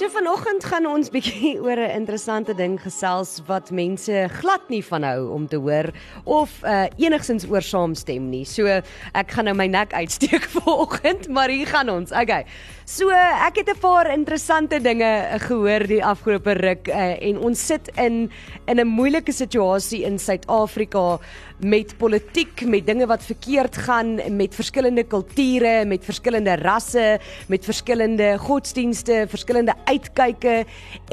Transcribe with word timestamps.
So 0.00 0.08
vanoggend 0.08 0.64
gaan 0.64 0.86
ons 0.88 1.10
bietjie 1.12 1.58
oor 1.64 1.76
'n 1.76 1.92
interessante 1.92 2.54
ding 2.56 2.78
gesels 2.80 3.42
wat 3.44 3.68
mense 3.68 4.22
glad 4.40 4.70
nie 4.72 4.80
van 4.80 5.04
hou 5.04 5.28
om 5.28 5.44
te 5.44 5.60
hoor 5.60 5.92
of 6.24 6.48
uh 6.64 6.86
enigsins 6.96 7.44
oor 7.44 7.60
saamstem 7.60 8.30
nie. 8.32 8.46
So 8.48 8.64
ek 8.64 9.36
gaan 9.36 9.44
nou 9.44 9.54
my 9.54 9.66
nek 9.68 9.92
uitsteek 9.92 10.48
vanoggend, 10.56 11.28
maar 11.28 11.52
hier 11.52 11.68
gaan 11.68 11.92
ons. 11.92 12.16
Okay. 12.16 12.46
So 12.88 13.12
ek 13.12 13.60
het 13.60 13.68
'n 13.68 13.78
paar 13.78 14.08
interessante 14.10 14.80
dinge 14.80 15.38
gehoor 15.46 15.86
die 15.86 16.02
afgelope 16.02 16.52
ruk 16.56 16.88
uh, 16.88 17.20
en 17.22 17.38
ons 17.38 17.66
sit 17.66 17.92
in 17.96 18.32
in 18.66 18.80
'n 18.80 18.86
moeilike 18.86 19.32
situasie 19.32 20.02
in 20.02 20.18
Suid-Afrika 20.18 21.20
met 21.60 21.94
politiek, 21.98 22.64
met 22.64 22.86
dinge 22.86 23.06
wat 23.06 23.22
verkeerd 23.22 23.76
gaan, 23.76 24.36
met 24.36 24.54
verskillende 24.54 25.04
kulture, 25.04 25.84
met 25.84 26.04
verskillende 26.04 26.56
rasse, 26.56 27.20
met 27.48 27.64
verskillende 27.64 28.38
godsdienste, 28.38 29.26
verskillende 29.28 29.74
uitkyke 29.90 30.64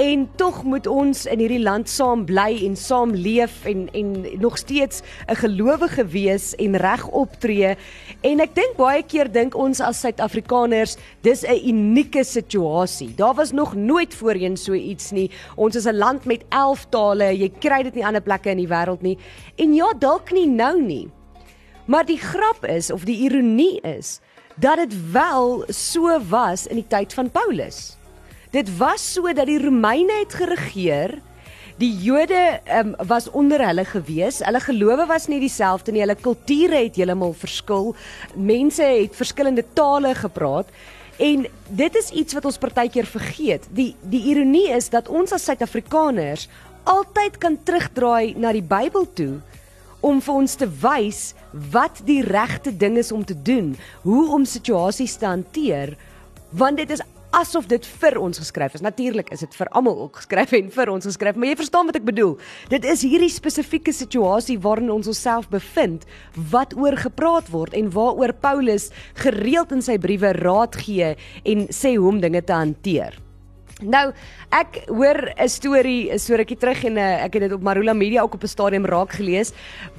en 0.01 0.25
tog 0.39 0.61
moet 0.63 0.87
ons 0.87 1.25
in 1.25 1.41
hierdie 1.41 1.61
land 1.63 1.89
saam 1.89 2.25
bly 2.29 2.51
en 2.67 2.77
saam 2.79 3.15
leef 3.17 3.65
en 3.69 3.87
en 3.97 4.13
nog 4.39 4.57
steeds 4.57 5.01
'n 5.27 5.35
gelowige 5.35 6.05
wees 6.05 6.55
en 6.55 6.77
reg 6.77 7.07
optree. 7.07 7.75
En 8.21 8.39
ek 8.39 8.55
dink 8.55 8.77
baie 8.77 9.03
keer 9.03 9.31
dink 9.31 9.55
ons 9.55 9.79
as 9.79 9.99
Suid-Afrikaners, 9.99 10.97
dis 11.21 11.43
'n 11.43 11.69
unieke 11.69 12.23
situasie. 12.23 13.15
Daar 13.15 13.33
was 13.33 13.51
nog 13.51 13.75
nooit 13.75 14.13
voorheen 14.13 14.57
so 14.57 14.73
iets 14.73 15.11
nie. 15.11 15.31
Ons 15.55 15.75
is 15.75 15.85
'n 15.85 15.97
land 15.97 16.25
met 16.25 16.43
11 16.49 16.85
tale. 16.89 17.37
Jy 17.37 17.49
kry 17.59 17.83
dit 17.83 17.95
nie 17.95 18.05
ander 18.05 18.21
plekke 18.21 18.49
in 18.49 18.57
die 18.57 18.67
wêreld 18.67 19.01
nie. 19.01 19.17
En 19.55 19.73
ja, 19.73 19.93
dalk 19.99 20.31
nie 20.31 20.47
nou 20.47 20.81
nie. 20.81 21.09
Maar 21.85 22.05
die 22.05 22.17
grap 22.17 22.65
is 22.65 22.91
of 22.91 23.03
die 23.03 23.17
ironie 23.29 23.81
is 23.81 24.19
dat 24.55 24.77
dit 24.77 25.11
wel 25.11 25.63
so 25.67 26.19
was 26.29 26.67
in 26.67 26.75
die 26.75 26.87
tyd 26.87 27.13
van 27.13 27.31
Paulus. 27.31 27.96
Dit 28.51 28.69
was 28.77 29.03
so 29.13 29.33
dat 29.33 29.49
die 29.49 29.59
Romeine 29.59 30.21
het 30.21 30.33
geregeer. 30.33 31.17
Die 31.77 31.91
Jode 32.01 32.59
um, 32.73 32.95
was 33.07 33.29
onder 33.29 33.61
hulle 33.67 33.85
gewees. 33.85 34.39
Hulle 34.39 34.61
gelowe 34.63 35.05
was 35.05 35.27
nie 35.27 35.39
dieselfde 35.43 35.91
nie. 35.91 36.01
Hulle 36.01 36.15
kulture 36.15 36.79
het 36.79 36.95
heeltemal 36.97 37.35
verskil. 37.37 37.91
Mense 38.35 38.87
het 38.87 39.17
verskillende 39.17 39.65
tale 39.73 40.15
gepraat. 40.15 40.71
En 41.17 41.45
dit 41.67 41.95
is 41.95 42.09
iets 42.09 42.37
wat 42.37 42.45
ons 42.45 42.57
partykeer 42.61 43.05
vergeet. 43.09 43.67
Die 43.75 43.91
die 44.01 44.23
ironie 44.31 44.69
is 44.73 44.89
dat 44.93 45.09
ons 45.09 45.33
as 45.35 45.45
Suid-Afrikaners 45.49 46.47
altyd 46.87 47.37
kan 47.43 47.57
terugdraai 47.67 48.37
na 48.39 48.53
die 48.55 48.63
Bybel 48.63 49.05
toe 49.13 49.41
om 49.99 50.21
vir 50.23 50.39
ons 50.39 50.55
te 50.55 50.67
wys 50.81 51.21
wat 51.73 51.99
die 52.07 52.21
regte 52.23 52.71
ding 52.71 52.95
is 53.01 53.11
om 53.11 53.25
te 53.25 53.35
doen, 53.35 53.73
hoe 54.05 54.23
om 54.31 54.45
situasies 54.45 55.17
te 55.19 55.25
hanteer, 55.25 55.95
want 56.53 56.77
dit 56.77 56.93
is 56.93 57.01
asof 57.35 57.67
dit 57.67 57.85
vir 58.01 58.17
ons 58.21 58.39
geskryf 58.39 58.77
is. 58.77 58.83
Natuurlik 58.85 59.29
is 59.35 59.43
dit 59.45 59.59
vir 59.59 59.69
almal 59.75 59.99
ook 60.05 60.21
geskryf 60.21 60.53
en 60.57 60.71
vir 60.71 60.91
ons 60.93 61.09
geskryf, 61.09 61.35
maar 61.35 61.51
jy 61.51 61.59
verstaan 61.59 61.89
wat 61.89 61.99
ek 61.99 62.07
bedoel. 62.07 62.37
Dit 62.71 62.87
is 62.87 63.03
hierdie 63.07 63.31
spesifieke 63.31 63.93
situasie 63.95 64.57
waarin 64.63 64.91
ons 64.93 65.11
onsself 65.11 65.49
bevind 65.53 66.07
wat 66.51 66.75
oor 66.77 66.97
gepraat 66.97 67.51
word 67.53 67.77
en 67.77 67.91
waaroor 67.93 68.33
Paulus 68.33 68.89
gereeld 69.21 69.75
in 69.75 69.85
sy 69.85 69.99
briewe 70.01 70.33
raad 70.39 70.77
gee 70.79 71.15
en 71.43 71.67
sê 71.73 71.97
hoe 71.97 72.11
om 72.13 72.21
dinge 72.23 72.43
te 72.43 72.55
hanteer. 72.55 73.26
Nou, 73.77 74.09
ek 74.49 74.87
hoor 74.89 75.33
'n 75.37 75.47
storie, 75.47 76.09
'n 76.09 76.17
storieetjie 76.17 76.57
terug 76.57 76.83
en 76.83 76.97
uh, 76.97 77.23
ek 77.23 77.33
het 77.33 77.41
dit 77.43 77.53
op 77.53 77.61
Marula 77.61 77.93
Media 77.93 78.21
ook 78.21 78.33
op 78.33 78.43
'n 78.43 78.47
stadium 78.47 78.85
raak 78.85 79.11
gelees 79.11 79.53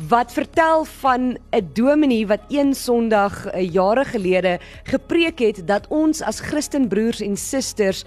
wat 0.08 0.32
vertel 0.32 0.84
van 0.84 1.38
'n 1.52 1.70
dominee 1.72 2.26
wat 2.26 2.40
een 2.48 2.74
Sondag 2.74 3.46
uh, 3.46 3.72
jare 3.72 4.04
gelede 4.04 4.58
gepreek 4.82 5.38
het 5.38 5.66
dat 5.66 5.86
ons 5.88 6.22
as 6.22 6.40
Christenbroers 6.40 7.20
en 7.20 7.36
susters 7.36 8.04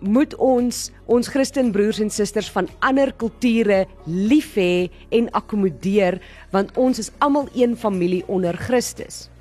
moet 0.00 0.34
ons 0.34 0.90
ons 1.06 1.28
Christenbroers 1.28 2.00
en 2.00 2.10
susters 2.10 2.50
van 2.50 2.68
ander 2.80 3.12
kulture 3.14 3.86
lief 4.06 4.54
hê 4.54 4.90
en 5.10 5.30
akkommodeer 5.30 6.20
want 6.50 6.76
ons 6.76 6.98
is 6.98 7.12
almal 7.18 7.48
een 7.54 7.76
familie 7.76 8.24
onder 8.26 8.56
Christus. 8.56 9.31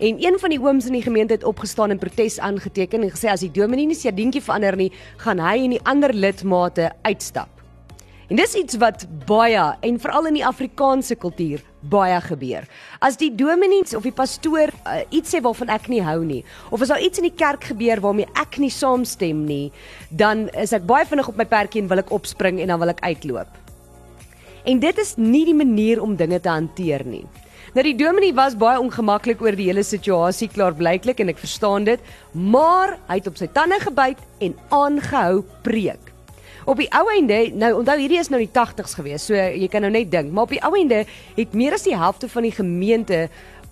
En 0.00 0.16
een 0.24 0.38
van 0.40 0.48
die 0.48 0.60
ooms 0.60 0.86
in 0.86 0.92
die 0.96 1.02
gemeente 1.02 1.34
het 1.36 1.44
opgestaan 1.44 1.90
en 1.90 1.98
protes 1.98 2.38
aangeteken 2.38 3.02
en 3.02 3.10
gesê 3.12 3.28
as 3.28 3.42
die 3.44 3.50
dominee 3.52 3.84
nie 3.90 3.96
sy 3.98 4.08
dingetjie 4.16 4.40
verander 4.46 4.78
nie, 4.80 4.88
gaan 5.20 5.42
hy 5.44 5.58
en 5.66 5.74
die 5.74 5.80
ander 5.84 6.14
lidmate 6.16 6.86
uitstap. 7.04 7.60
En 8.30 8.38
dis 8.38 8.54
iets 8.56 8.78
wat 8.80 9.04
baie 9.28 9.64
en 9.84 9.98
veral 10.00 10.30
in 10.30 10.38
die 10.38 10.44
Afrikaanse 10.46 11.18
kultuur 11.20 11.60
baie 11.92 12.16
gebeur. 12.24 12.64
As 13.04 13.18
die 13.20 13.28
dominees 13.34 13.92
of 13.98 14.06
die 14.08 14.14
pastoor 14.16 14.72
uh, 14.72 15.02
iets 15.12 15.34
sê 15.34 15.42
waarvan 15.44 15.68
ek 15.76 15.90
nie 15.92 16.00
hou 16.06 16.22
nie, 16.24 16.40
of 16.70 16.80
as 16.80 16.94
daar 16.94 17.04
iets 17.04 17.20
in 17.20 17.28
die 17.28 17.36
kerk 17.36 17.68
gebeur 17.74 18.00
waarmee 18.00 18.30
ek 18.40 18.56
nie 18.62 18.72
saamstem 18.72 19.44
nie, 19.44 19.68
dan 20.08 20.46
is 20.56 20.72
ek 20.72 20.88
baie 20.88 21.04
vinnig 21.10 21.28
op 21.28 21.36
my 21.36 21.48
perdjie 21.50 21.84
en 21.84 21.92
wil 21.92 22.00
ek 22.00 22.14
opspring 22.16 22.62
en 22.62 22.72
dan 22.72 22.80
wil 22.80 22.94
ek 22.94 23.04
uitloop. 23.04 23.52
En 24.64 24.80
dit 24.80 25.04
is 25.04 25.14
nie 25.20 25.44
die 25.50 25.58
manier 25.60 26.00
om 26.00 26.16
dinge 26.16 26.40
te 26.40 26.56
hanteer 26.56 27.04
nie. 27.04 27.26
Nou 27.70 27.84
die 27.86 27.94
dominee 27.94 28.34
was 28.34 28.56
baie 28.58 28.80
ongemaklik 28.82 29.42
oor 29.44 29.54
die 29.54 29.68
hele 29.68 29.84
situasie 29.86 30.48
klaarblyklik 30.50 31.20
en 31.22 31.28
ek 31.30 31.38
verstaan 31.38 31.84
dit, 31.86 32.00
maar 32.34 32.96
hy 33.06 33.20
het 33.20 33.28
op 33.30 33.36
sy 33.38 33.46
tande 33.54 33.76
gebyt 33.78 34.18
en 34.42 34.56
aangehou 34.74 35.44
preek. 35.62 36.08
Op 36.66 36.80
die 36.82 36.88
ou 36.98 37.04
einde, 37.12 37.36
nou 37.54 37.68
onthou 37.78 37.94
hierdie 38.00 38.18
is 38.18 38.30
nou 38.32 38.40
die 38.42 38.50
80's 38.50 38.96
gewees, 38.98 39.22
so 39.22 39.38
jy 39.38 39.68
kan 39.70 39.86
nou 39.86 39.90
net 39.94 40.10
dink, 40.10 40.32
maar 40.34 40.48
op 40.48 40.54
die 40.56 40.62
ou 40.66 40.72
einde 40.74 41.04
het 41.36 41.54
meer 41.54 41.76
as 41.76 41.86
die 41.86 41.94
helfte 41.94 42.26
van 42.32 42.48
die 42.48 42.56
gemeente 42.56 43.20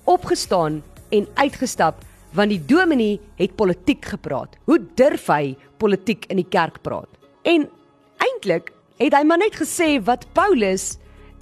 opgestaan 0.06 0.78
en 1.10 1.26
uitgestap 1.40 2.04
want 2.36 2.52
die 2.52 2.60
dominee 2.70 3.16
het 3.38 3.56
politiek 3.56 4.04
gepraat. 4.04 4.54
Hoe 4.68 4.78
durf 5.00 5.26
hy 5.32 5.56
politiek 5.80 6.26
in 6.30 6.38
die 6.38 6.46
kerk 6.46 6.82
praat? 6.84 7.08
En 7.42 7.66
eintlik 8.22 8.70
het 9.00 9.16
hy 9.16 9.24
maar 9.26 9.40
net 9.42 9.58
gesê 9.58 9.96
wat 10.04 10.28
Paulus 10.38 10.92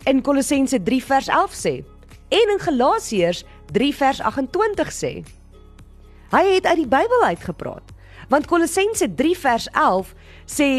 in 0.08 0.22
Kolossense 0.24 0.80
3 0.86 1.02
vers 1.04 1.28
11 1.28 1.58
sê 1.58 1.74
en 2.28 2.52
in 2.54 2.60
Galasiërs 2.60 3.44
3 3.72 3.94
vers 3.94 4.20
28 4.20 4.92
sê. 4.92 5.12
Hy 6.30 6.44
het 6.54 6.66
uit 6.66 6.82
die 6.82 6.90
Bybel 6.90 7.22
uitgepraat. 7.22 7.94
Want 8.28 8.46
Kolossense 8.46 9.14
3 9.14 9.38
vers 9.38 9.68
11 9.72 10.14
sê 10.50 10.70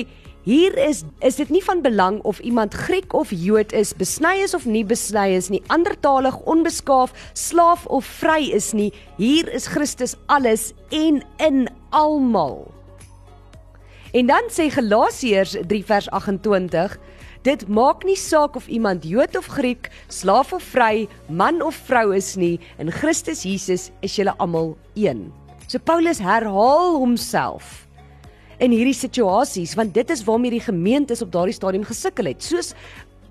hier 0.48 0.78
is 0.80 1.04
is 1.20 1.36
dit 1.36 1.50
nie 1.52 1.64
van 1.64 1.82
belang 1.84 2.22
of 2.24 2.40
iemand 2.40 2.74
Griek 2.74 3.14
of 3.14 3.32
Jood 3.32 3.74
is, 3.76 3.94
besny 3.96 4.40
is 4.44 4.54
of 4.54 4.66
nie 4.66 4.86
besny 4.86 5.36
is 5.36 5.50
nie, 5.52 5.60
andertalig, 5.68 6.38
onbeskaaf, 6.48 7.12
slaaf 7.34 7.86
of 7.86 8.06
vry 8.06 8.48
is 8.56 8.72
nie. 8.72 8.94
Hier 9.18 9.52
is 9.54 9.68
Christus 9.68 10.16
alles 10.28 10.72
en 10.90 11.24
in 11.44 11.68
almal. 11.90 12.77
En 14.12 14.28
dan 14.30 14.48
sê 14.54 14.70
Galasiërs 14.72 15.58
3 15.68 15.84
vers 15.86 16.10
28 16.10 16.98
Dit 17.48 17.68
maak 17.72 18.04
nie 18.04 18.18
saak 18.20 18.58
of 18.60 18.68
iemand 18.68 19.06
Jood 19.08 19.38
of 19.38 19.46
Griek, 19.56 19.88
slaaf 20.12 20.52
of 20.54 20.64
vry, 20.74 21.08
man 21.30 21.62
of 21.64 21.78
vrou 21.88 22.12
is 22.16 22.36
nie, 22.36 22.58
in 22.82 22.92
Christus 22.92 23.46
Jesus 23.48 23.90
is 24.04 24.18
julle 24.18 24.34
almal 24.44 24.74
een. 25.00 25.30
So 25.68 25.80
Paulus 25.80 26.20
herhaal 26.20 26.98
homself 27.00 27.86
in 28.64 28.74
hierdie 28.74 28.96
situasies 28.98 29.76
want 29.78 29.94
dit 29.94 30.10
is 30.10 30.24
waarmee 30.26 30.56
die 30.56 30.64
gemeente 30.64 31.16
op 31.22 31.32
daardie 31.32 31.56
stadium 31.56 31.86
gesukkel 31.86 32.32
het, 32.32 32.44
soos 32.44 32.74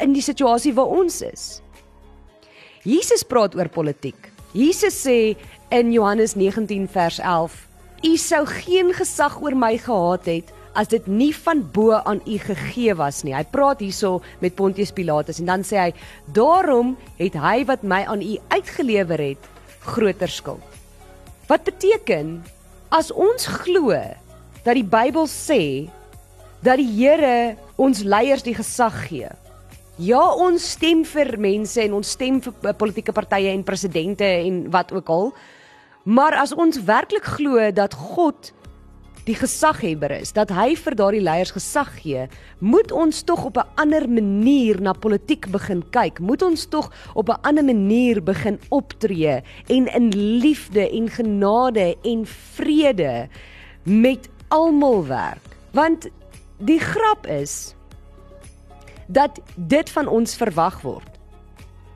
in 0.00 0.15
die 0.15 0.25
situasie 0.25 0.75
waar 0.76 0.92
ons 0.92 1.20
is. 1.26 1.47
Jesus 2.86 3.25
praat 3.26 3.56
oor 3.59 3.69
politiek. 3.72 4.31
Jesus 4.54 4.97
sê 5.03 5.34
in 5.75 5.91
Johannes 5.92 6.36
19 6.38 6.86
vers 6.88 7.19
11: 7.19 7.56
U 8.06 8.12
sou 8.16 8.44
geen 8.62 8.92
gesag 8.94 9.41
oor 9.42 9.56
my 9.59 9.75
gehad 9.82 10.28
het 10.31 10.53
as 10.76 10.91
dit 10.92 11.06
nie 11.09 11.32
van 11.34 11.62
bo 11.72 11.97
aan 11.97 12.20
u 12.28 12.38
gegee 12.38 12.94
was 12.94 13.22
nie. 13.25 13.34
Hy 13.34 13.44
praat 13.50 13.81
hierso 13.81 14.20
met 14.42 14.56
Pontius 14.59 14.92
Pilatus 14.94 15.41
en 15.41 15.48
dan 15.48 15.64
sê 15.64 15.81
hy: 15.81 15.91
"Daarom 16.32 16.97
het 17.19 17.34
hy 17.34 17.64
wat 17.64 17.82
my 17.82 18.04
aan 18.04 18.22
u 18.22 18.37
uitgelewer 18.48 19.19
het, 19.19 19.42
groter 19.80 20.28
skuld." 20.28 20.62
Wat 21.48 21.65
beteken 21.65 22.42
as 22.91 23.10
ons 23.10 23.47
glo 23.47 23.95
dat 24.65 24.74
die 24.74 24.84
Bybel 24.84 25.27
sê 25.30 25.89
dat 26.60 26.77
die 26.77 26.91
Here 26.91 27.56
ons 27.77 28.03
leiers 28.03 28.42
die 28.42 28.54
gesag 28.54 29.09
gee? 29.09 29.30
Ja, 29.97 30.21
ons 30.34 30.72
stem 30.77 31.04
vir 31.04 31.39
mense 31.39 31.80
en 31.80 31.95
ons 31.97 32.10
stem 32.10 32.41
vir 32.45 32.74
politieke 32.77 33.15
partye 33.16 33.48
en 33.54 33.65
presidente 33.65 34.24
en 34.24 34.66
wat 34.71 34.92
ook 34.92 35.09
al. 35.09 35.33
Maar 36.04 36.36
as 36.42 36.53
ons 36.53 36.83
werklik 36.84 37.24
glo 37.24 37.71
dat 37.72 37.95
God 37.95 38.53
die 39.26 39.34
gesaghebber 39.34 40.12
is, 40.20 40.30
dat 40.36 40.52
hy 40.54 40.76
vir 40.78 40.94
daardie 40.98 41.22
leiers 41.24 41.50
gesag 41.56 41.90
gee, 41.98 42.26
moet 42.62 42.92
ons 42.94 43.24
tog 43.26 43.44
op 43.48 43.58
'n 43.58 43.68
ander 43.74 44.08
manier 44.08 44.80
na 44.80 44.92
politiek 44.92 45.50
begin 45.50 45.82
kyk. 45.90 46.20
Moet 46.20 46.42
ons 46.42 46.66
tog 46.66 46.92
op 47.14 47.28
'n 47.28 47.40
ander 47.42 47.64
manier 47.64 48.22
begin 48.22 48.58
optree 48.70 49.42
en 49.66 49.86
in 49.86 50.08
liefde 50.14 50.90
en 50.90 51.08
genade 51.08 51.96
en 52.02 52.26
vrede 52.26 53.28
met 53.82 54.28
almal 54.48 55.06
werk. 55.06 55.56
Want 55.70 56.08
die 56.58 56.80
grap 56.80 57.26
is 57.26 57.74
dat 59.06 59.40
dit 59.54 59.90
van 59.90 60.06
ons 60.06 60.36
verwag 60.36 60.80
word. 60.80 61.10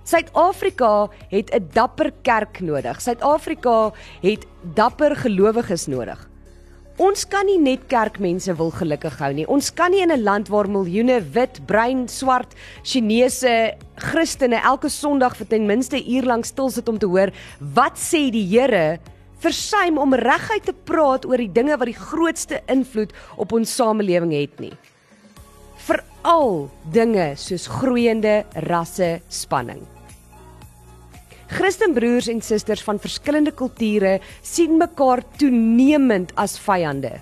Suid-Afrika 0.04 1.08
het 1.28 1.54
'n 1.54 1.68
dapper 1.72 2.12
kerk 2.22 2.60
nodig. 2.60 3.00
Suid-Afrika 3.00 3.92
het 4.20 4.46
dapper 4.74 5.16
gelowiges 5.16 5.86
nodig. 5.86 6.29
Ons 7.00 7.22
kan 7.24 7.46
nie 7.48 7.56
net 7.56 7.86
kerkmense 7.88 8.52
wil 8.58 8.68
gelukkig 8.76 9.14
hou 9.22 9.30
nie. 9.32 9.46
Ons 9.48 9.70
kan 9.72 9.88
nie 9.90 10.02
in 10.04 10.12
'n 10.12 10.22
land 10.22 10.48
waar 10.52 10.68
miljoene 10.68 11.22
wit, 11.32 11.60
bruin, 11.66 12.06
swart, 12.08 12.52
Chinese 12.84 13.74
Christene 13.96 14.60
elke 14.60 14.90
Sondag 14.90 15.34
vir 15.36 15.46
ten 15.46 15.66
minste 15.66 15.96
'n 15.96 16.04
uur 16.04 16.24
lank 16.24 16.44
stil 16.44 16.68
sit 16.68 16.88
om 16.88 16.98
te 16.98 17.06
hoor 17.06 17.32
wat 17.58 17.96
sê 17.96 18.30
die 18.30 18.44
Here 18.44 19.00
versuim 19.38 19.96
om 19.98 20.12
reguit 20.14 20.64
te 20.64 20.74
praat 20.84 21.24
oor 21.24 21.38
die 21.38 21.52
dinge 21.52 21.78
wat 21.78 21.86
die 21.86 21.94
grootste 21.94 22.60
invloed 22.68 23.12
op 23.36 23.52
ons 23.52 23.74
samelewing 23.74 24.32
het 24.32 24.60
nie. 24.60 24.76
Veral 25.76 26.68
dinge 26.92 27.32
soos 27.36 27.66
groeiende 27.66 28.44
rasse 28.54 29.20
spanning. 29.28 29.99
Christenbroers 31.50 32.28
en 32.30 32.42
susters 32.42 32.82
van 32.86 33.00
verskillende 33.02 33.50
kulture 33.50 34.20
sien 34.42 34.76
mekaar 34.78 35.24
toenemend 35.40 36.30
as 36.38 36.54
vyande. 36.62 37.16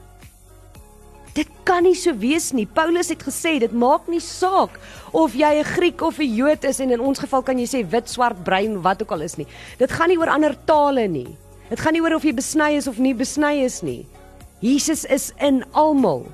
Dit 1.32 1.48
kan 1.64 1.84
nie 1.86 1.94
so 1.96 2.12
wees 2.18 2.50
nie. 2.52 2.66
Paulus 2.66 3.08
het 3.12 3.22
gesê 3.24 3.54
dit 3.62 3.72
maak 3.72 4.08
nie 4.10 4.20
saak 4.20 4.76
of 5.12 5.34
jy 5.34 5.60
'n 5.60 5.64
Griek 5.64 6.02
of 6.02 6.18
'n 6.18 6.34
Jood 6.34 6.64
is 6.64 6.80
en 6.80 6.90
in 6.90 7.00
ons 7.00 7.18
geval 7.18 7.42
kan 7.42 7.58
jy 7.58 7.66
sê 7.66 7.90
wit, 7.90 8.08
swart, 8.08 8.44
bruin, 8.44 8.82
wat 8.82 9.02
ook 9.02 9.12
al 9.12 9.22
is 9.22 9.36
nie. 9.36 9.46
Dit 9.78 9.90
gaan 9.90 10.08
nie 10.08 10.18
oor 10.18 10.28
ander 10.28 10.56
tale 10.66 11.08
nie. 11.08 11.36
Dit 11.70 11.80
gaan 11.80 11.92
nie 11.92 12.02
oor 12.02 12.14
of 12.14 12.24
jy 12.24 12.32
besny 12.32 12.76
is 12.76 12.86
of 12.86 12.98
nie 12.98 13.14
besny 13.14 13.64
is 13.64 13.82
nie. 13.82 14.06
Jesus 14.60 15.04
is 15.04 15.32
in 15.40 15.64
almal. 15.72 16.26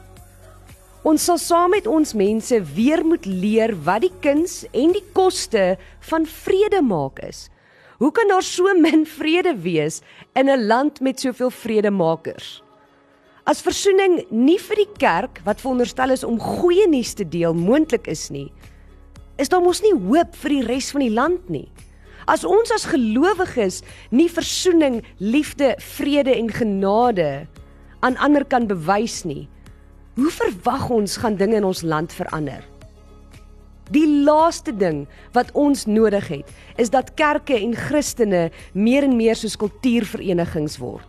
Ons 1.04 1.24
sal 1.24 1.38
saam 1.38 1.70
met 1.70 1.86
ons 1.86 2.14
mense 2.14 2.60
weer 2.74 3.04
moet 3.04 3.26
leer 3.26 3.74
wat 3.84 4.00
die 4.00 4.12
kuns 4.20 4.64
en 4.72 4.92
die 4.92 5.04
koste 5.12 5.76
van 6.00 6.24
vrede 6.26 6.80
maak 6.82 7.18
is. 7.18 7.50
Hoe 7.98 8.10
kan 8.12 8.28
daar 8.28 8.42
so 8.42 8.74
min 8.74 9.06
vrede 9.06 9.54
wees 9.62 10.00
in 10.34 10.48
'n 10.50 10.66
land 10.66 11.00
met 11.00 11.20
soveel 11.20 11.50
vredemakers? 11.50 12.62
As 13.44 13.62
versoening 13.62 14.24
nie 14.30 14.58
vir 14.58 14.76
die 14.76 14.92
kerk 14.98 15.40
wat 15.44 15.60
veronderstel 15.60 16.10
is 16.10 16.24
om 16.24 16.40
goeie 16.40 16.88
nuus 16.88 17.14
te 17.14 17.28
deel 17.28 17.54
moontlik 17.54 18.06
is 18.06 18.30
nie, 18.30 18.52
is 19.36 19.48
daar 19.48 19.60
mos 19.60 19.82
nie 19.82 19.92
hoop 19.92 20.34
vir 20.34 20.50
die 20.50 20.66
res 20.66 20.90
van 20.90 21.00
die 21.00 21.12
land 21.12 21.48
nie. 21.48 21.68
As 22.26 22.44
ons 22.44 22.72
as 22.72 22.86
gelowiges 22.88 23.82
nie 24.10 24.28
versoening, 24.28 25.02
liefde, 25.18 25.74
vrede 25.78 26.34
en 26.34 26.48
genade 26.48 27.46
aan 28.00 28.16
ander 28.16 28.44
kan 28.44 28.66
bewys 28.66 29.24
nie, 29.24 29.48
hoe 30.16 30.30
verwag 30.30 30.90
ons 30.90 31.16
gaan 31.16 31.36
dinge 31.36 31.56
in 31.56 31.64
ons 31.64 31.82
land 31.82 32.12
verander? 32.12 32.73
Die 33.94 34.08
laaste 34.26 34.72
ding 34.74 35.04
wat 35.36 35.52
ons 35.54 35.84
nodig 35.86 36.26
het, 36.32 36.48
is 36.80 36.90
dat 36.90 37.12
kerke 37.14 37.54
en 37.54 37.76
Christene 37.78 38.48
meer 38.74 39.06
en 39.06 39.14
meer 39.14 39.38
soos 39.38 39.54
kultuurverenigings 39.60 40.80
word. 40.82 41.06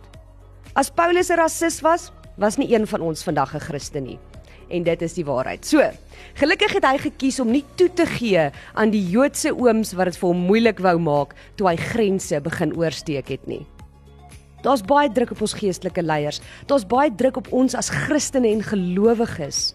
As 0.78 0.90
Paulus 0.90 1.30
'n 1.30 1.38
rasis 1.40 1.80
was, 1.82 2.12
was 2.36 2.58
nie 2.58 2.70
een 2.74 2.86
van 2.86 3.00
ons 3.00 3.24
vandag 3.24 3.54
'n 3.54 3.60
Christen 3.60 4.04
nie. 4.04 4.18
En 4.68 4.82
dit 4.82 5.02
is 5.02 5.14
die 5.14 5.24
waarheid. 5.24 5.66
So, 5.66 5.90
gelukkig 6.34 6.72
het 6.72 6.84
hy 6.84 6.98
gekies 6.98 7.40
om 7.40 7.50
nie 7.50 7.64
toe 7.74 7.88
te 7.92 8.06
gee 8.06 8.50
aan 8.74 8.90
die 8.90 9.08
Joodse 9.10 9.54
ooms 9.54 9.92
wat 9.92 10.04
dit 10.04 10.16
vir 10.16 10.28
hom 10.28 10.46
moeilik 10.46 10.78
wou 10.78 10.98
maak 10.98 11.34
toe 11.56 11.68
hy 11.68 11.76
grense 11.76 12.40
begin 12.40 12.76
oorsteek 12.76 13.28
het 13.28 13.46
nie. 13.46 13.66
Daar's 14.62 14.82
baie 14.82 15.12
druk 15.12 15.30
op 15.30 15.40
ons 15.40 15.54
geestelike 15.54 16.02
leiers. 16.02 16.40
Daar's 16.66 16.86
baie 16.86 17.14
druk 17.14 17.36
op 17.36 17.52
ons 17.52 17.74
as 17.74 17.88
Christene 17.88 18.48
en 18.48 18.62
gelowiges. 18.62 19.74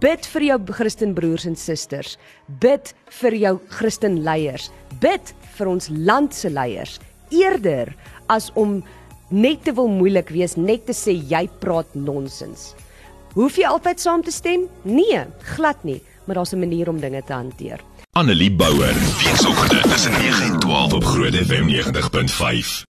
Bid 0.00 0.26
vir 0.26 0.42
jou 0.42 0.58
Christenbroers 0.78 1.46
en 1.46 1.56
susters. 1.56 2.16
Bid 2.60 2.94
vir 3.20 3.34
jou 3.34 3.58
Christenleiers. 3.68 4.70
Bid 5.00 5.34
vir 5.56 5.68
ons 5.68 5.88
land 5.90 6.34
se 6.34 6.50
leiers 6.50 6.98
eerder 7.32 7.94
as 8.28 8.50
om 8.54 8.82
net 9.32 9.64
te 9.64 9.72
wil 9.76 9.88
moeilik 9.88 10.30
wees, 10.34 10.56
net 10.56 10.86
te 10.86 10.96
sê 10.96 11.14
jy 11.16 11.46
praat 11.62 11.94
nonsens. 11.96 12.72
Hoef 13.32 13.56
jy 13.56 13.64
altyd 13.68 14.00
saam 14.00 14.22
te 14.24 14.32
stem? 14.32 14.66
Nee, 14.84 15.24
glad 15.56 15.84
nie, 15.88 16.02
maar 16.26 16.36
daar's 16.36 16.52
'n 16.52 16.60
manier 16.60 16.88
om 16.88 17.00
dinge 17.00 17.22
te 17.24 17.32
hanteer. 17.32 17.80
Annelie 18.12 18.52
Bouwer, 18.52 18.94
weekoggend 19.24 19.82
tussen 19.82 20.12
9 20.12 20.44
en 20.44 20.60
12 20.60 20.92
op 20.92 21.04
Groot 21.04 21.34
FM 21.34 21.66
90.5. 21.66 22.84